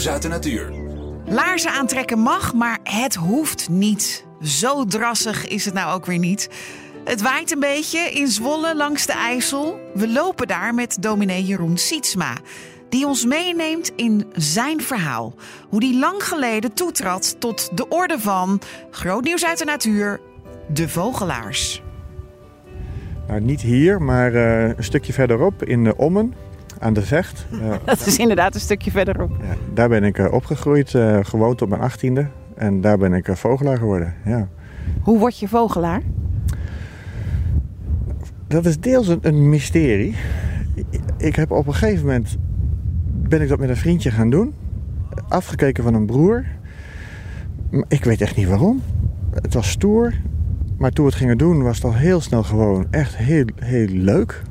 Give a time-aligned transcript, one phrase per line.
[0.00, 0.72] nieuws uit de natuur.
[1.24, 4.24] Laarzen aantrekken mag, maar het hoeft niet.
[4.42, 6.48] Zo drassig is het nou ook weer niet.
[7.04, 9.80] Het waait een beetje in Zwolle langs de IJssel.
[9.94, 12.32] We lopen daar met dominee Jeroen Sietsma.
[12.88, 15.34] Die ons meeneemt in zijn verhaal.
[15.68, 18.60] Hoe die lang geleden toetrad tot de orde van
[18.90, 20.20] groot nieuws uit de natuur,
[20.68, 21.82] de vogelaars.
[23.28, 26.34] Nou, niet hier, maar uh, een stukje verderop in de Ommen
[26.80, 27.46] aan de Vecht.
[27.84, 29.30] Dat is inderdaad een stukje verderop.
[29.40, 30.90] ja, daar ben ik uh, opgegroeid,
[31.22, 32.26] gewoond op mijn achttiende.
[32.56, 34.14] En daar ben ik vogelaar geworden.
[34.24, 34.48] Ja.
[35.02, 36.02] Hoe word je vogelaar?
[38.46, 40.16] Dat is deels een, een mysterie.
[41.16, 42.36] Ik heb op een gegeven moment
[43.28, 44.54] ben ik dat met een vriendje gaan doen.
[45.28, 46.44] Afgekeken van een broer.
[47.70, 48.82] Maar Ik weet echt niet waarom.
[49.42, 50.14] Het was stoer.
[50.78, 53.86] Maar toen we het gingen doen was het al heel snel gewoon echt heel, heel
[53.86, 54.42] leuk.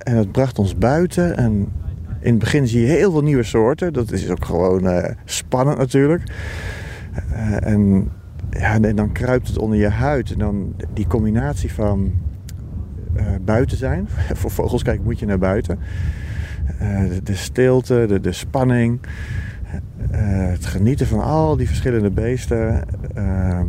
[0.00, 1.36] En het bracht ons buiten.
[1.36, 1.72] En
[2.20, 3.92] in het begin zie je heel veel nieuwe soorten.
[3.92, 6.22] Dat is ook gewoon eh, spannend natuurlijk.
[7.32, 8.10] Eh, en,
[8.50, 10.32] ja, en dan kruipt het onder je huid.
[10.32, 12.12] En dan die combinatie van
[13.14, 14.08] eh, buiten zijn.
[14.40, 15.78] Voor vogels kijken moet je naar buiten.
[16.78, 19.00] De, de stilte, de, de spanning.
[20.10, 22.84] het genieten van al die verschillende beesten.
[23.14, 23.66] Ehm,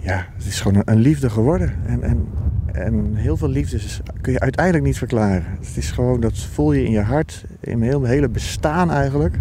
[0.00, 1.72] ja, het is gewoon een, een liefde geworden.
[1.86, 2.26] En, en,
[2.72, 5.44] en heel veel liefdes kun je uiteindelijk niet verklaren.
[5.58, 9.38] Het is gewoon, dat voel je in je hart, in mijn hele, bestaan eigenlijk.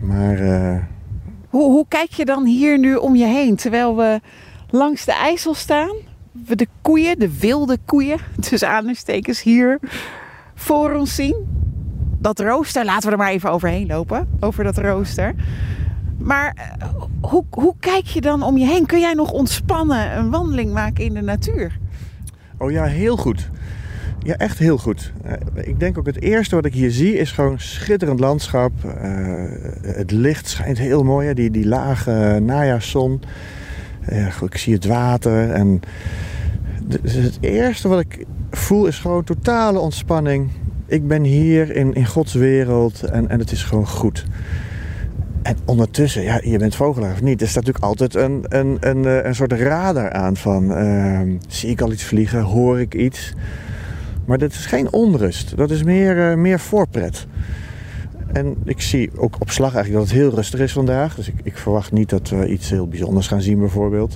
[0.00, 0.82] Maar eh,
[1.48, 4.20] Hoe, hoe kijk je dan hier nu om je heen terwijl we
[4.70, 5.96] langs de IJssel staan?
[6.46, 9.78] We de koeien, de wilde koeien, tussen aanstekens hier
[10.54, 11.36] voor ons zien.
[12.18, 15.34] Dat rooster, laten we er maar even overheen lopen, over dat rooster.
[16.18, 16.88] Maar eh,
[17.20, 18.86] hoe, hoe kijk je dan om je heen?
[18.86, 21.80] Kun jij nog ontspannen een wandeling maken in de natuur?
[22.62, 23.50] Oh ja, heel goed.
[24.22, 25.12] Ja, echt heel goed.
[25.22, 28.72] Eh, ik denk ook het eerste wat ik hier zie is gewoon schitterend landschap.
[28.84, 29.14] Eh,
[29.82, 31.34] het licht schijnt heel mooi?
[31.34, 33.22] Die, die lage najaarszon.
[34.10, 35.50] Ja, goed, ik zie het water.
[35.50, 35.80] En
[36.84, 40.50] dus het eerste wat ik voel is gewoon totale ontspanning.
[40.86, 44.24] Ik ben hier in, in Gods wereld en, en het is gewoon goed.
[45.42, 49.04] En ondertussen, ja, je bent vogelaar of niet, er staat natuurlijk altijd een, een, een,
[49.04, 50.74] eh, een soort radar aan van...
[50.74, 53.34] ehm, zie ik al iets vliegen, hoor ik iets?
[54.24, 57.26] Maar dat is geen onrust, dat is meer, eh, meer voorpret.
[58.32, 61.14] En ik zie ook op slag eigenlijk dat het heel rustig is vandaag.
[61.14, 64.14] Dus ik, ik verwacht niet dat we iets heel bijzonders gaan zien bijvoorbeeld.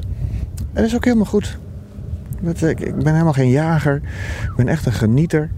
[0.57, 1.59] En dat is ook helemaal goed.
[2.41, 3.97] Dat, ik, ben helemaal geen jager.
[4.43, 5.51] Ik ben echt een genieter.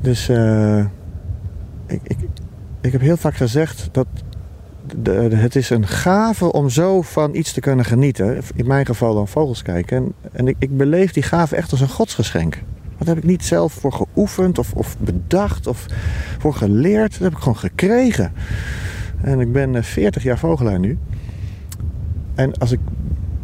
[0.00, 0.78] Dus eh,
[1.86, 2.16] ik, ik,
[2.80, 4.06] ik heb heel vaak gezegd dat
[5.34, 8.42] het is een gave om zo van iets te kunnen genieten.
[8.54, 9.96] In mijn geval dan vogels kijken.
[9.96, 12.62] En, en ik, ik beleef die gave echt als een godsgeschenk.
[12.98, 15.86] Dat heb ik niet zelf voor geoefend of, of bedacht of
[16.38, 17.12] voor geleerd.
[17.12, 18.32] Dat heb ik gewoon gekregen.
[19.22, 20.98] En ik ben eh, 40 jaar vogelaar nu.
[22.34, 22.80] En als ik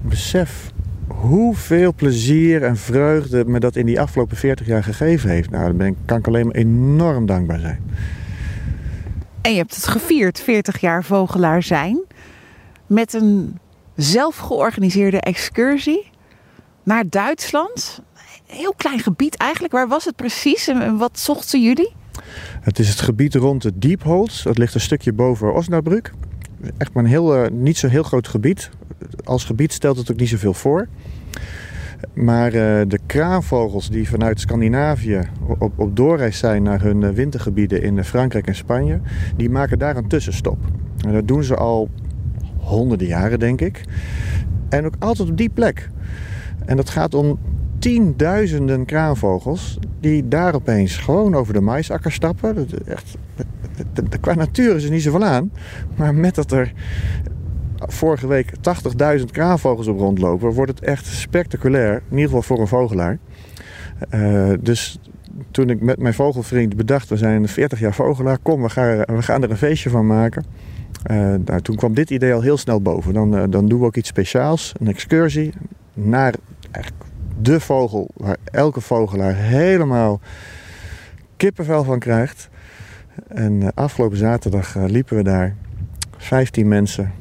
[0.02, 0.72] besef
[1.06, 5.50] hoeveel plezier en vreugde me dat in die afgelopen 40 jaar gegeven heeft.
[5.50, 7.78] Nou, dan ben ik, kan ik alleen maar enorm dankbaar zijn.
[9.42, 12.00] En je hebt het gevierd, 40 jaar vogelaar zijn.
[12.86, 13.58] Met een
[13.96, 16.10] zelf georganiseerde excursie
[16.82, 18.00] naar Duitsland.
[18.48, 19.72] Een heel klein gebied eigenlijk.
[19.72, 21.92] Waar was het precies en en wat zochten jullie?
[22.60, 24.42] Het is het gebied rond het Diepholz.
[24.42, 26.12] Dat ligt een stukje boven Osnabrück.
[26.76, 28.70] Echt maar een heel, eh, niet zo heel groot gebied.
[29.24, 30.88] Als gebied stelt het ook niet zoveel voor.
[32.14, 35.20] Maar eh, de kraanvogels die vanuit Scandinavië
[35.58, 39.00] op, op doorreis zijn naar hun eh, wintergebieden in eh, Frankrijk en Spanje,
[39.36, 40.58] die maken daar een tussenstop.
[41.06, 41.88] En dat doen ze al
[42.56, 43.84] honderden jaren, denk ik.
[44.68, 45.90] En ook altijd op die plek.
[46.64, 47.38] En dat gaat om
[47.78, 52.68] tienduizenden kraanvogels die daar opeens gewoon over de maisakker stappen.
[52.86, 53.16] Echt,
[54.20, 55.52] qua natuur is er niet zoveel aan.
[55.96, 56.72] Maar met dat er
[57.86, 58.52] vorige week
[59.18, 61.94] 80.000 kraanvogels op rondlopen, wordt het echt spectaculair.
[61.94, 63.18] In ieder geval voor een vogelaar.
[64.08, 64.98] Eh, dus
[65.50, 69.22] toen ik met mijn vogelvriend bedacht, we zijn 40 jaar vogelaar, kom, we gaan, we
[69.22, 70.44] gaan er een feestje van maken.
[71.02, 73.14] Eh, nou, toen kwam dit idee al heel snel boven.
[73.14, 75.52] Dan, eh, dan doen we ook iets speciaals, een excursie
[75.92, 76.34] naar
[76.70, 77.04] eigenlijk
[77.40, 80.20] de vogel waar elke vogelaar helemaal
[81.36, 82.48] kippenvel van krijgt.
[83.28, 85.54] En afgelopen zaterdag liepen we daar,
[86.16, 87.12] 15 mensen,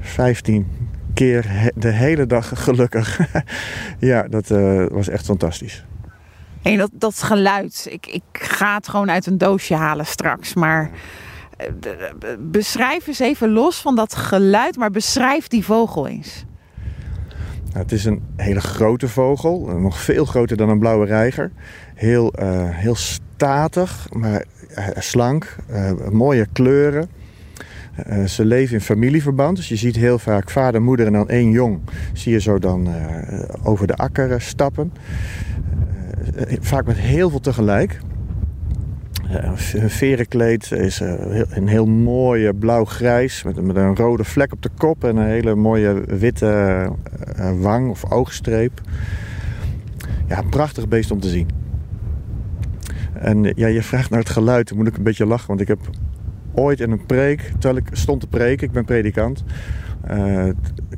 [0.00, 0.66] 15
[1.14, 3.20] keer de hele dag gelukkig.
[3.98, 5.84] ja, dat eh, was echt fantastisch.
[6.62, 10.54] En dat, dat geluid, ik, ik ga het gewoon uit een doosje halen straks.
[10.54, 10.90] Maar
[11.56, 11.66] eh,
[12.38, 16.44] beschrijf eens even los van dat geluid, maar beschrijf die vogel eens.
[17.64, 21.52] Nou, het is een hele grote vogel, eh, nog veel groter dan een blauwe reiger.
[21.94, 22.32] Heel,
[22.70, 24.44] heel statig, maar
[24.98, 25.56] slank,
[26.10, 27.10] mooie kleuren.
[28.26, 31.80] Ze leven in familieverband, dus je ziet heel vaak vader, moeder en dan één jong.
[32.12, 32.88] Zie je zo dan
[33.62, 34.92] over de akker stappen.
[36.60, 38.00] vaak met heel veel tegelijk.
[39.72, 41.00] Een verenkleed is
[41.50, 45.54] een heel mooi blauw-grijs met, met een rode vlek op de kop en een hele
[45.54, 46.92] mooie witte
[47.60, 48.80] wang of oogstreep.
[50.26, 51.48] Ja, een prachtig beest om te zien.
[53.12, 55.68] En ja, je vraagt naar het geluid, dan moet ik een beetje lachen, want ik
[55.68, 55.78] heb
[56.54, 59.44] ooit in een preek, terwijl ik stond te preken, ik ben predikant.
[60.10, 60.46] Uh,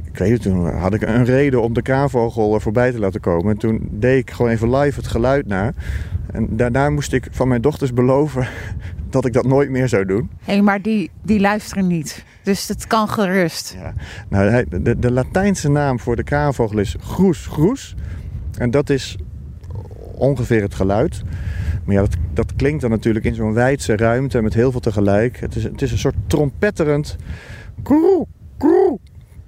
[0.05, 3.51] ik weet het, toen had ik een reden om de kraanvogel voorbij te laten komen.
[3.53, 5.73] En toen deed ik gewoon even live het geluid na.
[6.33, 8.47] En daarna moest ik van mijn dochters beloven
[9.11, 10.31] dat ik dat nooit meer zou doen.
[10.45, 12.25] Hé, hey, maar die, die luisteren niet.
[12.43, 13.77] Dus het kan gerust.
[13.79, 13.95] Ja.
[14.29, 17.95] Nou, de, de Latijnse naam voor de kraanvogel is groes groes.
[18.59, 19.17] En dat is
[20.15, 21.23] ongeveer het geluid.
[21.85, 25.41] Maar ja, dat, dat klinkt dan natuurlijk in zo'n wijdse ruimte met heel veel tegelijk.
[25.41, 27.17] Het is, het is een soort trompetterend...
[27.83, 28.27] Koe,
[28.59, 28.99] koe,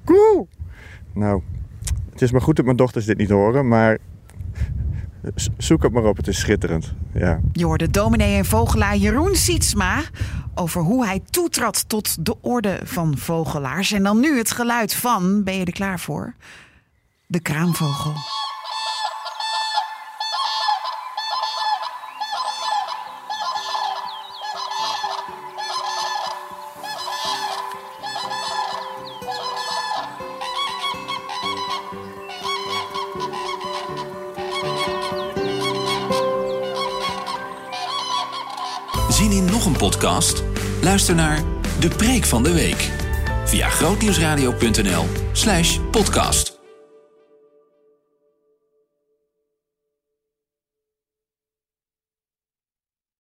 [0.04, 0.46] koe.
[1.14, 1.42] Nou,
[2.12, 3.98] het is maar goed dat mijn dochters dit niet horen, maar
[5.56, 6.94] zoek het maar op, het is schitterend.
[7.12, 7.40] Ja.
[7.52, 10.02] Je hoorde dominee en vogelaar Jeroen Sietsma
[10.54, 13.92] over hoe hij toetrad tot de orde van vogelaars.
[13.92, 16.34] En dan nu het geluid van, ben je er klaar voor?
[17.26, 18.12] De kraamvogel.
[39.25, 40.43] Zien in nog een podcast?
[40.82, 41.43] Luister naar
[41.81, 42.91] De Preek van de Week
[43.44, 46.54] via grootnieuwsradio.nl/podcast.